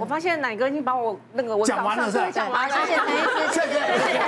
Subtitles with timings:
[0.00, 2.30] 我发现奶哥已经把我那个我讲完了是吧？
[2.30, 4.20] 讲完了，谢谢陈医师，谢谢。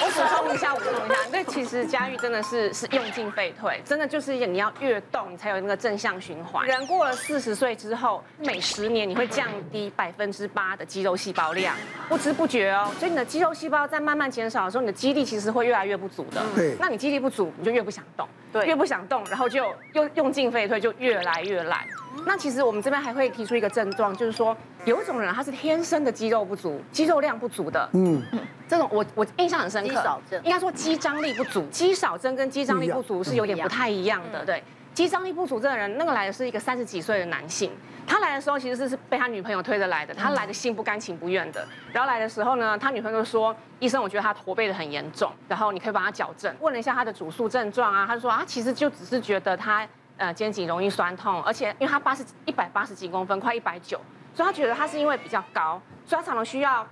[0.00, 6.64] 我补充一下，我补充一下，那其实佳玉真的是是用进废退，真的就是你要越动，你才有那个正向循环。
[6.64, 11.74] 人过了四十岁之后，每十年你会降低百分之八的肌肉细胞量，
[12.08, 12.88] 不知不觉哦。
[13.00, 16.40] 所以你的肌肉细胞在慢慢减少的时候，你的肌力其实会越来越不足的。
[16.54, 16.76] 对。
[16.78, 21.80] 那你肌力不足，你就越不想动，对，越不想动，然后就用用进废退，就越来越懒。
[22.24, 27.90] 那其实我们这边还会提出一个症状，就是说有一种人他是天生的肌肉不足，肌肉量不足的。
[27.94, 28.22] 嗯。
[28.66, 34.44] 这种我我印象很深刻，应该说肌张力不足， 肌少症跟肌张力不足是有点不太一样的。
[34.44, 37.72] 对，肌张力不足这个人，那个来的是一个三十几岁的男性，
[38.06, 41.66] 他来的时候其实是是被他女朋友推着来的，他来的心不甘情不愿的。
[41.92, 54.00] 然后来的时候呢，他女朋友就说：“医生，我觉得他驼背的很严重，然后你可以帮他矫正。”问了一下他的主诉症状啊，他就说啊，其实就只是觉得他呃肩颈容易酸痛，而且因为他八十一百八十几公分，快一百九，
[54.34, 56.86] 所以他觉得他是因为比较高，所以他常常需要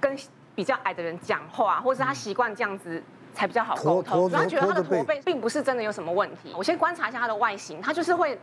[0.00, 0.16] 跟。
[0.56, 3.02] 比较矮的人讲话，或者是他习惯这样子
[3.36, 6.54] 才比较好沟通，主要觉得他的驼背并不是真的有什么问题。
[6.56, 8.38] 我先观察一下他的外形，他就是会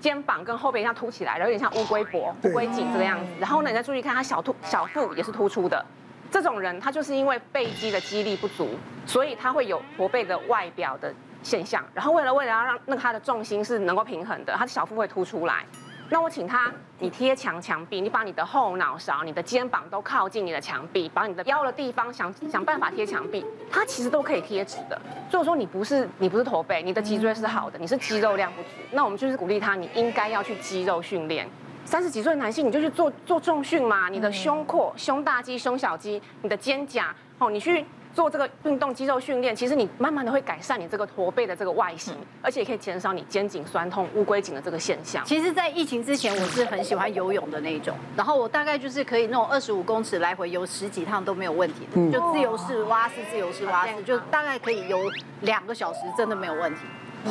[0.00, 3.26] 肩膀跟后背一下凸起来，然后有点像乌龟脖、乌龟颈这个样子。
[3.40, 5.84] 然后呢，你再注意看他小突小腹也是突出的。
[6.30, 8.68] 这种人他就是因为背肌的肌力不足，
[9.04, 11.84] 所以他会有驼背的外表的现象。
[11.92, 15.64] 然后为了为了要让那个他的重心是能够平衡的，他的小腹会凸出来。
[16.10, 24.98] 那我请他，你贴墙墙壁，你把你的后脑勺、你的肩膀都靠近你的墙壁，把你的腰的地方想想办法贴墙壁，它其实都可以贴直的。
[25.30, 28.68] 所以说你不是你不是驼背，你的脊椎是好的，你是肌肉量不足。
[28.92, 31.46] 那我们就是鼓励他，你应该要去肌肉训练。
[31.84, 37.04] 三十几岁的男性，你就去做做重训嘛，你的胸廓、胸大肌、胸小肌，你的肩胛，
[37.38, 37.84] 哦，你去。
[38.18, 45.24] 做这个运动肌肉训练，其实你慢慢的会改善你这个驼背的这个外形，而且也可以减少你肩颈酸痛、乌龟颈的这个现象。
[45.24, 54.98] 其实，在疫情之前，我是很喜欢游泳的那一种，然后我大概就是可以那种二十五公尺来回游十几趟都没有问题的，就自由式蛙式、自由式蛙式，就大概可以游
[55.42, 56.80] 两个小时，真的没有问题。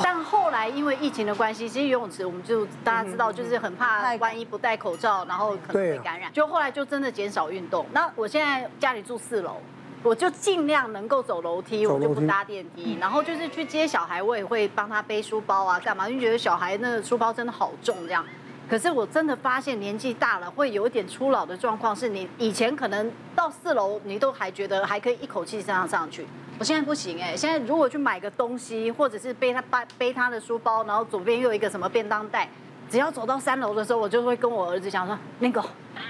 [0.01, 7.85] 但后来因为疫情的关系，其实游泳池我们就大家知道，就是很怕万一不戴口罩，然后可能会感染，就后来就真的减少运动。
[7.91, 9.57] 那我现在家里住四楼。
[10.03, 12.97] 我就尽量能够走楼梯，我就不搭电梯。
[12.99, 16.07] 然后就是去接小孩，我也会帮他背书包啊，干嘛？
[16.07, 18.23] 因为觉得小孩那个书包真的好重，这样。
[18.69, 26.27] 可是我真的发现年纪大了会有一点初老的状况，是你以前可能到四楼你都还觉得还可以一口气这样上去，
[26.59, 27.35] 我现在不行哎。
[27.35, 32.49] 现在如果去买个东西，或者是背他背背他的书包，然后左边又有一个什么便当袋。
[32.89, 35.63] 只要走到三楼的时候，我就会跟我儿子讲说：“那个，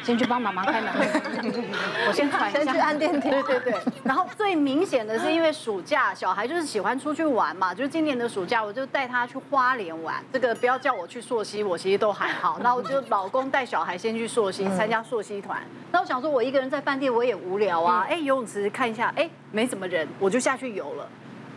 [0.03, 0.91] 先去帮妈妈开门，
[2.07, 3.73] 我先喘一下，先去按电梯。”对对对。
[4.03, 10.23] 然后最明显的是，因为暑假小孩就是喜欢出去玩嘛，就是今年的暑假，我就带他去花莲玩。
[10.31, 12.59] 这个不要叫我去溯溪，我其实都还好。
[12.61, 15.61] 那我就老公带小孩先去溯溪，参加溯溪团。
[15.91, 21.07] 那我想说，我一个人在饭店我也无聊啊，哎，游泳池看一下，哎，没什么人，我就下去游了。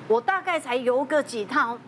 [0.08, 1.78] 我大概才游个几趟。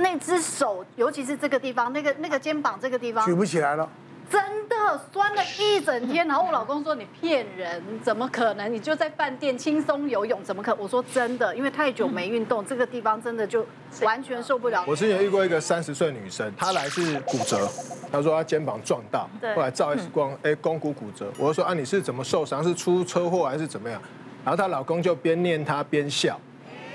[0.00, 3.88] 那只手，尤其是这个地方，那个那个肩膀这个地方，举不起来了，
[4.30, 4.76] 真的
[5.12, 6.24] 酸了一整天。
[6.28, 8.72] 然后我老公说：“你骗人，怎么可能？
[8.72, 13.66] 你就在饭店轻松游泳，怎么可能？”我说：“真的，因为太久没运动，这个地方真的就
[14.02, 17.68] 完全受不了。”我之前遇过一个三十岁女生，她来是骨折，
[18.12, 21.26] 她说她肩膀撞到，后来照 X 光，哎，肱骨骨折。
[21.38, 22.62] 我就说：“啊，你是怎么受伤？
[22.62, 24.00] 是出车祸还是怎么样？”
[24.44, 26.38] 然后她老公就边念她边笑，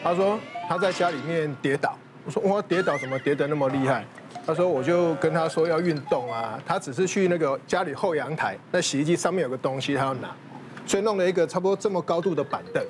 [0.02, 1.98] 他说她在家里面跌倒。
[2.26, 4.06] 我说我跌倒怎么跌得那么厉害？
[4.46, 10.30] 他说我就跟他说要运动啊，他只是去那个家里后阳台，那洗衣机上面有个东西他要拿，
[10.86, 12.84] 所以弄了一个差不多这么高度的板凳，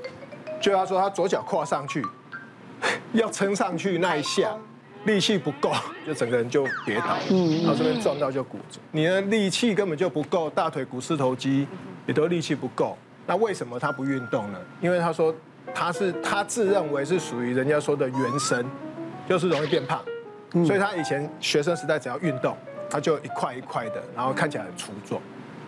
[0.61, 2.03] 就他说他左脚跨上去，
[3.13, 4.55] 要撑上去那一下
[5.05, 5.71] 力气不够，
[6.07, 8.79] 就整个人就跌倒，然后这边撞到就骨折。
[8.91, 11.67] 你的力气根本就不够，大腿股四头肌
[12.07, 14.59] 也都力气不够，那为什么他不运动呢？
[14.81, 15.33] 因为他说
[15.73, 18.65] 他是他自认为是属于人家说的原生。
[19.27, 20.03] 就是容易变胖，
[20.65, 22.55] 所以他以前学生时代只要运动，
[22.89, 25.21] 他就一块一块的，然后看起来很粗壮，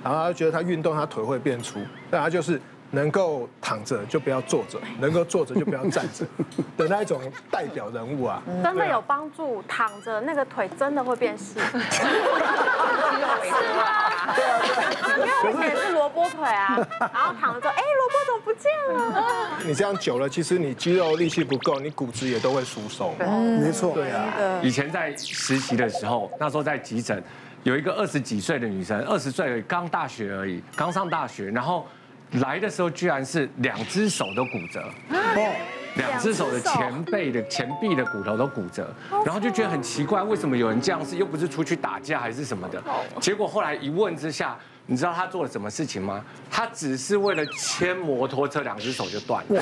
[0.04, 1.80] 然后他觉得他运动他腿会变粗，
[2.12, 2.60] 但他就是
[2.92, 6.26] 能够躺着就不要坐着，能够坐着就不要站着
[6.78, 7.20] 的那一种
[7.52, 11.56] 代表人物啊，真的有帮助，躺着那个腿真的会变细。
[11.56, 11.82] 对
[13.82, 14.36] 啊，
[15.18, 19.60] 因为我以前也是萝卜腿啊， 然后躺着，哎，萝卜怎么不见了？
[19.66, 23.16] 你这样久了，其实你肌肉力气不够，你骨质也都会疏松。
[23.20, 24.26] 嗯，没错，对啊。
[24.62, 27.24] 以前在实习的时候，那时候在急诊，
[27.64, 31.88] 有一个二十几岁的女生，二十岁而已，刚大学而已，刚上大学，然后
[32.34, 34.84] 来的时候居然是两只手都骨折。
[35.96, 38.94] 两只手的前背的前臂的骨头都骨折，
[39.26, 42.84] 然后就觉得很奇怪，为什么有人这样子，又不是出去打架还是什么的，
[43.20, 44.58] 结果后来一问之下。
[44.88, 46.24] 你知道他做了什么事情吗？
[46.48, 49.60] 他只是为了牵摩托车，两只手就断了。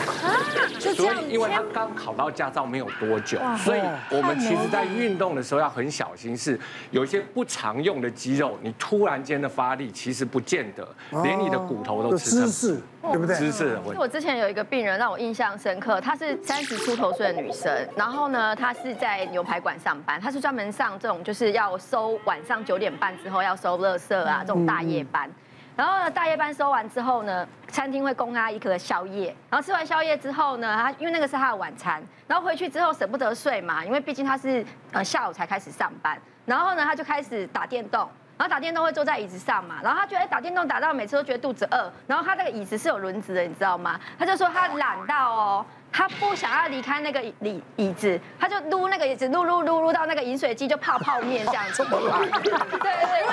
[0.78, 6.60] 所以，因为他刚考到驾照没有多久，所以我们其实在运动的时候要很小心，是
[6.92, 10.86] 有一些不常用的肌肉，你突然间的发力，其实不见得
[11.24, 12.82] 连你的骨头都支持。
[13.12, 13.36] 对不对？
[13.36, 13.98] 姿势的问题。
[13.98, 25.30] 我之前有一个病人让我印象深刻，她是三十出头岁的女生，然后呢，她是在牛排馆上班，她是专门上这种就是要收晚上九点半之后要收垃圾啊这种大夜班，
[25.76, 38.10] 然后呢，大夜班收完之后呢，餐厅会供她一个宵夜，然后吃完宵夜之后呢，她因为那个是她的晚餐，然后回去之后舍不得睡嘛，因为毕竟她是呃下午才开始上班，然后呢，她就开始打电动。
[38.38, 44.00] 然后打电动会坐在椅子上嘛，然后他觉得哎打电动打到每次都觉得肚子饿，然后他那个椅子是有轮子的，你知道吗？
[44.18, 45.66] 他就说他懒到哦。
[45.96, 51.86] 他不想要离开那个椅椅子，他就撸那个椅子，撸撸撸撸到那个饮水机就泡泡面这样子。
[51.86, 52.00] 对
[52.82, 53.33] 对，因为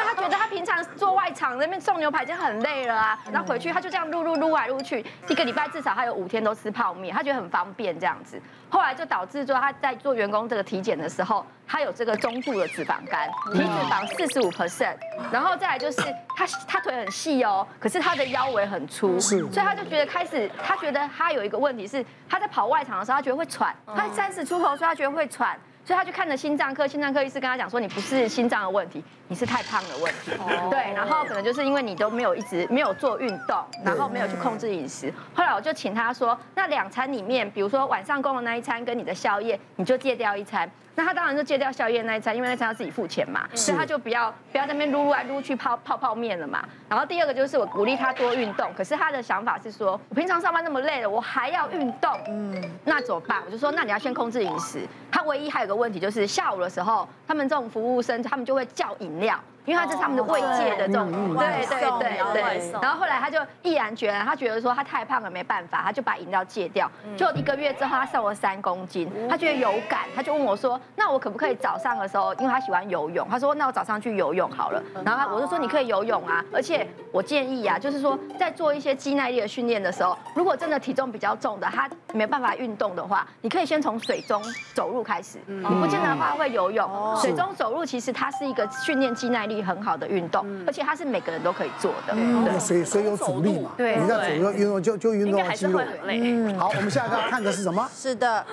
[0.97, 8.39] 做外场那边送牛排已经很累了啊，然后回去他就这样撸撸撸来撸去，一个礼拜至少他有五天都吃泡面，他觉得很方便这样子。
[8.69, 14.97] 后来就导致说他在做员工这个体检的时候，他有这个中度的脂肪肝，体脂肪四十五 percent，
[15.33, 16.03] 然后再来就是
[16.37, 22.51] 他他腿很细哦，可是他的腰围很粗，所以他就觉得开始他觉得他有一个问题是他在。
[22.51, 23.73] 跑外场的时候，他觉得会喘。
[23.87, 26.85] 他三十出头，所以他觉得会喘，所以他去看了心脏科。
[26.85, 30.33] 心脏科医师跟他讲说：“你不是心脏的问题，你是太胖的问题。”
[30.71, 35.13] 对，然后可能就是因为你都没有一直没有做运动，然后没有去控制饮食。
[35.33, 46.63] 后来我就请他说：“那两餐里面，比如说晚上供的那一餐跟你的宵夜，你就戒掉一餐。”那他当然就戒掉宵夜那一餐，因为那餐要自己付钱嘛，所以他就不要不要在那边撸撸来撸去泡泡泡面了嘛。
[46.91, 53.41] 然后第二个就是我鼓励他多运动，可是他的想法是说，我平常上班那么累了，我还要运动，嗯，那怎么办？
[53.47, 54.87] 我就说，那你要先控制饮食。
[55.11, 59.39] 他唯一还有个问题就是下午的时候，他们这种服务生他们就会叫饮料。
[59.71, 62.73] 因为他这是他们的慰藉的这种，对对对对。
[62.83, 66.91] 然后后来他就毅然决然，他觉得说他太胖了没办法，他就把饮料戒掉。
[67.17, 84.43] 就一个月之后，他瘦了三公斤，他觉得有感，他就问我说：“那我可不可以早上的时候，因为他喜欢游泳，他说那我早上去游泳好了。”然后我就说：“你可以游泳啊，而且我建议啊，就是说在做一些肌耐力的训练的时候，如果真的体重比较重的，他没办法运动的话，你可以先从水中
[84.75, 89.60] 走路开始，你不见得他会游泳，水中走路其实它是一个训练肌耐力。
[89.63, 92.15] 很好的运动，而且它是每个人都可以做的。
[92.15, 93.73] 对，水水有阻力嘛？
[93.77, 95.81] 对，你在走路运动就就运动肌肉。
[96.07, 97.89] 嗯，好，我们下一个要看的是什么？
[97.95, 98.45] 是的。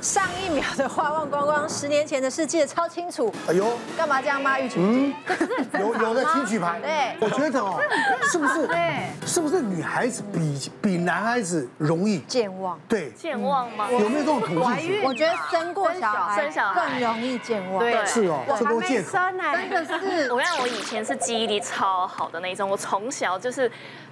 [0.00, 3.32] 上一秒的话忘光光，十年前的事记得超清楚。
[3.48, 3.66] 哎呦，
[3.96, 4.82] 干嘛这样骂玉琴？
[4.82, 5.14] 嗯，
[5.78, 6.80] 有有的听举牌。
[6.80, 7.78] 对，我觉得哦，
[8.30, 8.66] 是不是？
[8.68, 12.78] 对，是不是女孩子比比男孩子容易健忘？
[12.88, 13.88] 对，健忘吗？
[13.90, 15.02] 有没有这种统计学？
[15.04, 17.80] 我觉得生过小孩，生小孩更容易健忘。
[17.80, 19.10] 对，是哦，这都借口。
[19.12, 20.32] 真的是。
[20.32, 23.70] 我让我以前是记忆力超好的那种，我从小就是。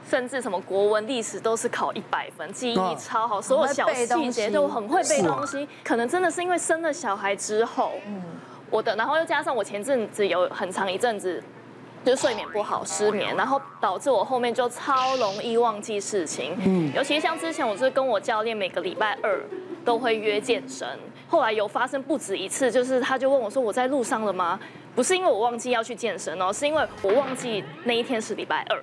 [0.08, 5.69] 甚至什么国文历史都是考一百分，记忆力超好，所有小细节都很会背东西。
[5.84, 8.22] 可能真的是因为生了小孩之后，嗯，
[8.70, 11.42] 我的，然后又加上我前阵子有很长一阵子
[12.04, 16.56] 就是睡眠不好，失眠，然后导致我后面就超容易忘记事情。
[16.64, 19.40] 嗯，尤其像之前我是跟我教练每个礼拜二
[19.84, 20.86] 都会约健身，
[21.28, 24.58] 后来有发生不止一次，就是他就问我说我在路上了吗？
[24.94, 28.82] 不是因为我忘记要去健身哦，是因为我忘记那一天是礼拜二。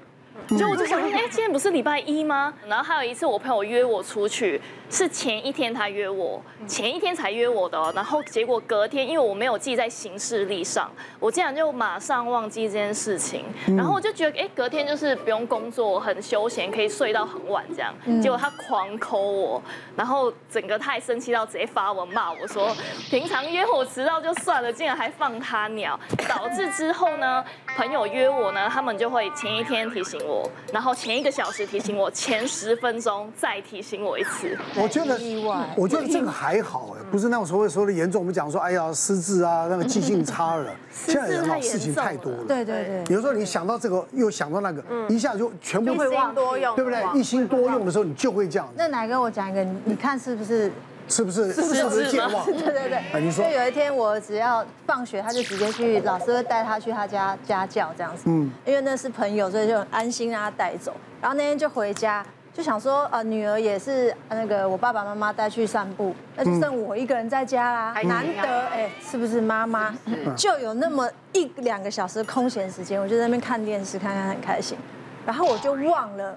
[0.57, 2.53] 就我就想，哎，今天不是礼拜一吗？
[2.67, 7.91] 然后还有一次，我朋友约我出去，是前一天他约我，前一天才约我的。
[7.93, 10.89] 然后结果隔天，因为我没有记在行事历上，
[11.19, 13.45] 我竟然就马上忘记这件事情。
[13.75, 17.93] 然后我就觉得，哎，隔天就是不用工作，很休闲，可以睡到很晚这样。
[18.21, 19.61] 结果他狂 call 我，
[19.95, 22.75] 然后整个他还生气到直接发文骂我说，
[23.09, 25.99] 平常约我迟到就算了，竟然还放他鸟，
[26.29, 27.43] 导致之后呢，
[27.75, 30.49] 朋友约我呢，他们就会前一天提醒我。
[30.71, 34.57] 然后前一个小时提醒我，前十分钟再提醒我一次。
[34.77, 38.21] 我觉得意外，我觉得这个还好哎，不是那种所谓说的严重。
[38.21, 40.71] 我们讲说，哎呀，失智啊，那个记性差了。
[40.91, 42.43] 现在人事情太多了。
[42.47, 43.15] 对对对。
[43.15, 46.33] 有时候你想到这个，又想到那个，一下就全部会忘，
[46.75, 47.19] 对不对？
[47.19, 48.67] 一心多用的时候，你就会这样。
[48.75, 50.71] 那哪个我讲一个，你看是不是？
[51.07, 51.53] 是不是？
[51.53, 52.43] 是不是健忘？
[52.49, 53.21] 对对对。
[53.21, 53.45] 你说。
[53.45, 58.23] 就有一天，我只要放学，他就直接去，老师会带他去他家家教这样子。
[58.25, 58.51] 嗯。
[58.65, 60.91] 因为那是朋友，所以就很安心让他带走。
[61.21, 68.01] 然后那天就回家，就想说，呃，女儿也是那个我爸爸妈妈带去散步，那就剩我一个人在家啦。
[68.03, 69.93] 难得哎，是不是妈妈？
[70.37, 74.77] 就有那么一两个小时空闲时间，我就在那边看电视，看看很开心。
[75.25, 76.33] 然后我就忘了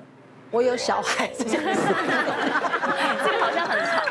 [0.50, 1.68] 我有小孩这件事。
[3.25, 4.02] 这个好像很长。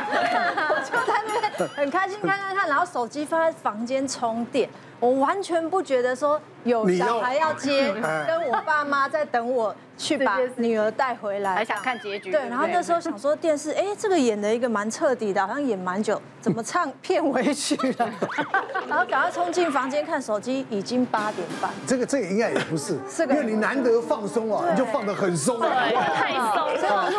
[1.75, 4.69] 很开心看看看，然后手机放在房间充电。
[4.99, 7.93] 我完全不觉得说有小孩要接，
[8.27, 12.31] 跟我爸妈在等我去把女儿带回来，还想看结局。
[12.31, 18.09] 对，然后那时候想说电视，哎，这个演的一个蛮彻底的，好像演蛮久，怎么唱片尾曲了？
[18.89, 21.69] 然后赶快冲进房间看手机，已经八点半。
[21.85, 25.69] 这个这个应该也不是，因为你难得放松啊，你就放得很松啊，
[26.15, 26.75] 太松，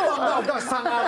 [0.09, 1.08] 放到到三啊，